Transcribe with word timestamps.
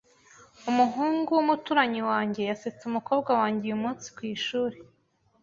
Umuhungu 0.69 1.29
wumuturanyi 1.37 2.01
wanjye 2.09 2.41
yasetse 2.49 2.81
umukobwa 2.85 3.31
wanjye 3.39 3.61
uyumunsi 3.65 4.07
kwishuri. 4.15 4.77